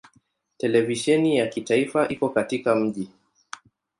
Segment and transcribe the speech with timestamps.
[0.57, 3.09] Televisheni ya kitaifa iko katika mji.